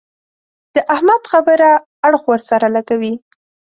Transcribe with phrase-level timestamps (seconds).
[0.75, 1.71] د احمد خبره
[2.07, 3.13] اړخ ور سره لګوي.